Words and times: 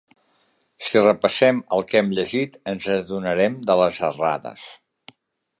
Si 0.85 1.03
repassem 1.03 1.59
el 1.77 1.85
que 1.91 2.01
hem 2.01 2.09
llegit 2.21 2.57
ens 2.73 2.87
adonarem 2.97 3.61
de 3.71 3.79
les 3.85 4.01
errades 4.11 4.69